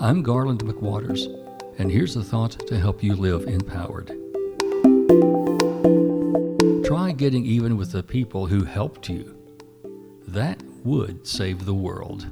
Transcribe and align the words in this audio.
I'm 0.00 0.22
Garland 0.22 0.60
McWaters, 0.60 1.26
and 1.76 1.90
here's 1.90 2.14
a 2.14 2.22
thought 2.22 2.52
to 2.68 2.78
help 2.78 3.02
you 3.02 3.16
live 3.16 3.48
empowered. 3.48 4.06
Try 6.84 7.10
getting 7.10 7.44
even 7.44 7.76
with 7.76 7.90
the 7.90 8.04
people 8.04 8.46
who 8.46 8.62
helped 8.62 9.08
you. 9.08 9.36
That 10.28 10.62
would 10.84 11.26
save 11.26 11.64
the 11.64 11.74
world. 11.74 12.26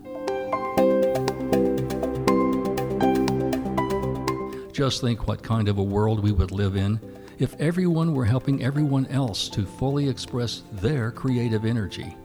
Just 4.72 5.01
think 5.01 5.26
what 5.26 5.42
kind 5.42 5.67
of 5.67 5.78
a 5.78 5.83
world 5.83 6.21
we 6.22 6.30
would 6.30 6.53
live 6.53 6.76
in 6.76 7.01
if 7.40 7.58
everyone 7.58 8.14
were 8.14 8.24
helping 8.24 8.62
everyone 8.62 9.06
else 9.06 9.48
to 9.48 9.67
fully 9.67 10.08
express 10.08 10.62
their 10.74 11.10
creative 11.10 11.64
energy. 11.64 12.17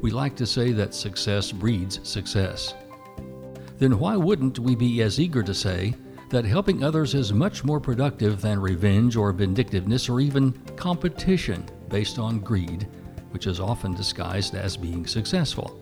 We 0.00 0.12
like 0.12 0.36
to 0.36 0.46
say 0.46 0.70
that 0.74 0.94
success 0.94 1.50
breeds 1.50 1.98
success. 2.08 2.72
Then 3.78 3.98
why 3.98 4.16
wouldn't 4.16 4.58
we 4.58 4.74
be 4.74 5.02
as 5.02 5.20
eager 5.20 5.42
to 5.42 5.54
say 5.54 5.94
that 6.30 6.44
helping 6.44 6.82
others 6.82 7.14
is 7.14 7.32
much 7.32 7.64
more 7.64 7.80
productive 7.80 8.40
than 8.40 8.60
revenge 8.60 9.16
or 9.16 9.32
vindictiveness 9.32 10.08
or 10.08 10.20
even 10.20 10.52
competition 10.76 11.64
based 11.88 12.18
on 12.18 12.40
greed, 12.40 12.88
which 13.30 13.46
is 13.46 13.60
often 13.60 13.94
disguised 13.94 14.54
as 14.54 14.76
being 14.76 15.06
successful? 15.06 15.80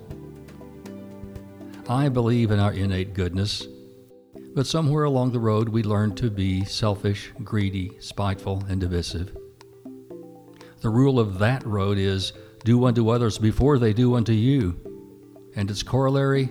I 1.88 2.08
believe 2.08 2.50
in 2.50 2.58
our 2.58 2.72
innate 2.72 3.14
goodness 3.14 3.66
but 4.54 4.68
somewhere 4.68 5.02
along 5.02 5.32
the 5.32 5.40
road, 5.40 5.68
we 5.68 5.82
learned 5.82 6.16
to 6.18 6.30
be 6.30 6.64
selfish, 6.64 7.32
greedy, 7.42 7.90
spiteful, 7.98 8.62
and 8.68 8.80
divisive. 8.80 9.36
The 10.80 10.90
rule 10.90 11.18
of 11.18 11.40
that 11.40 11.66
road 11.66 11.98
is 11.98 12.32
do 12.62 12.84
unto 12.84 13.08
others 13.08 13.36
before 13.36 13.78
they 13.78 13.92
do 13.92 14.14
unto 14.14 14.32
you. 14.32 14.80
And 15.56 15.68
its 15.68 15.82
corollary 15.82 16.50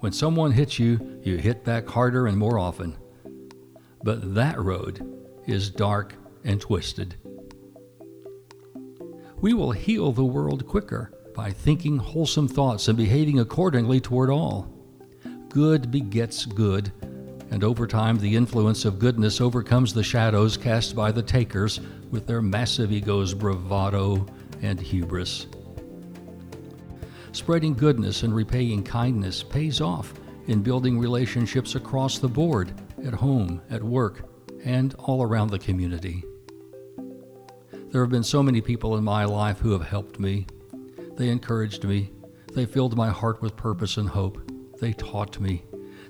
when 0.00 0.12
someone 0.12 0.52
hits 0.52 0.78
you, 0.78 1.20
you 1.22 1.36
hit 1.36 1.64
back 1.64 1.86
harder 1.86 2.26
and 2.26 2.36
more 2.36 2.58
often. 2.58 2.96
But 4.02 4.34
that 4.34 4.58
road 4.58 5.06
is 5.46 5.70
dark 5.70 6.14
and 6.44 6.60
twisted. 6.60 7.16
We 9.40 9.54
will 9.54 9.72
heal 9.72 10.12
the 10.12 10.24
world 10.24 10.66
quicker 10.66 11.12
by 11.34 11.50
thinking 11.50 11.98
wholesome 11.98 12.48
thoughts 12.48 12.88
and 12.88 12.96
behaving 12.96 13.38
accordingly 13.38 14.00
toward 14.00 14.30
all. 14.30 14.68
Good 15.48 15.90
begets 15.90 16.44
good, 16.44 16.92
and 17.50 17.64
over 17.64 17.86
time 17.86 18.18
the 18.18 18.36
influence 18.36 18.84
of 18.84 18.98
goodness 18.98 19.40
overcomes 19.40 19.92
the 19.92 20.02
shadows 20.02 20.56
cast 20.56 20.94
by 20.94 21.12
the 21.12 21.22
takers 21.22 21.80
with 22.10 22.26
their 22.26 22.42
massive 22.42 22.92
egos, 22.92 23.34
bravado, 23.34 24.26
and 24.62 24.80
hubris. 24.80 25.46
Spreading 27.32 27.74
goodness 27.74 28.24
and 28.24 28.34
repaying 28.34 28.82
kindness 28.82 29.42
pays 29.42 29.80
off 29.80 30.14
in 30.48 30.62
building 30.62 30.98
relationships 30.98 31.76
across 31.76 32.18
the 32.18 32.28
board, 32.28 32.72
at 33.04 33.14
home, 33.14 33.62
at 33.70 33.82
work, 33.82 34.28
and 34.64 34.94
all 34.98 35.22
around 35.22 35.50
the 35.50 35.58
community. 35.58 36.24
There 37.90 38.02
have 38.02 38.10
been 38.10 38.24
so 38.24 38.42
many 38.42 38.60
people 38.60 38.96
in 38.96 39.04
my 39.04 39.24
life 39.24 39.60
who 39.60 39.72
have 39.72 39.86
helped 39.86 40.18
me. 40.18 40.46
They 41.16 41.28
encouraged 41.28 41.84
me. 41.84 42.10
They 42.52 42.66
filled 42.66 42.96
my 42.96 43.10
heart 43.10 43.40
with 43.42 43.56
purpose 43.56 43.96
and 43.96 44.08
hope. 44.08 44.38
They 44.80 44.92
taught 44.92 45.38
me. 45.38 45.64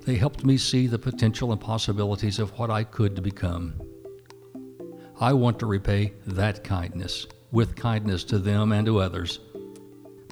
They 0.07 0.17
helped 0.17 0.45
me 0.45 0.57
see 0.57 0.87
the 0.87 0.99
potential 0.99 1.53
and 1.53 1.61
possibilities 1.61 2.39
of 2.39 2.59
what 2.59 2.71
I 2.71 2.85
could 2.85 3.23
become. 3.23 3.75
I 5.21 5.35
want 5.35 5.59
to 5.59 5.67
repay 5.67 6.15
that 6.27 6.65
kindness 6.65 7.27
with 7.53 7.77
kindness 7.77 8.25
to 8.25 8.39
them 8.39 8.73
and 8.73 8.87
to 8.87 9.01
others. 9.01 9.41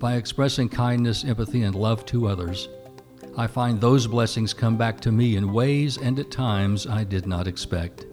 By 0.00 0.14
expressing 0.14 0.68
kindness, 0.68 1.24
empathy, 1.24 1.62
and 1.62 1.74
love 1.74 2.06
to 2.06 2.28
others, 2.28 2.68
I 3.36 3.48
find 3.48 3.80
those 3.80 4.06
blessings 4.06 4.54
come 4.54 4.76
back 4.76 5.00
to 5.00 5.10
me 5.10 5.34
in 5.34 5.52
ways 5.52 5.96
and 5.96 6.16
at 6.20 6.30
times 6.30 6.86
I 6.86 7.02
did 7.02 7.26
not 7.26 7.48
expect. 7.48 8.06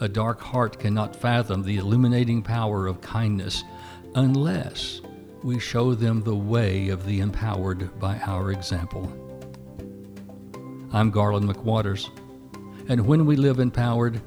A 0.00 0.08
dark 0.08 0.40
heart 0.40 0.78
cannot 0.78 1.16
fathom 1.16 1.62
the 1.62 1.78
illuminating 1.78 2.40
power 2.40 2.86
of 2.86 3.00
kindness 3.00 3.64
unless 4.14 5.00
we 5.42 5.58
show 5.58 5.92
them 5.92 6.22
the 6.22 6.36
way 6.36 6.88
of 6.88 7.04
the 7.04 7.18
empowered 7.18 7.98
by 7.98 8.20
our 8.20 8.52
example. 8.52 9.12
I'm 10.92 11.10
Garland 11.10 11.48
McWaters. 11.48 12.10
And 12.88 13.04
when 13.04 13.26
we 13.26 13.34
live 13.34 13.58
empowered, 13.58 14.20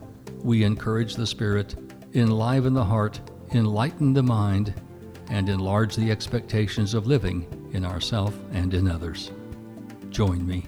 we 0.44 0.66
encourage 0.66 1.16
the 1.16 1.28
spirit, 1.28 1.76
enliven 2.14 2.74
the 2.74 2.84
heart, 2.84 3.22
enlighten 3.54 4.14
the 4.14 4.24
mind, 4.24 4.74
and 5.30 5.50
enlarge 5.50 5.96
the 5.96 6.12
expectations 6.12 6.94
of 6.94 7.08
living 7.08 7.46
in 7.74 7.86
ourself 7.86 8.34
and 8.54 8.74
in 8.74 8.90
others. 8.90 9.32
Join 10.10 10.46
me. 10.46 10.66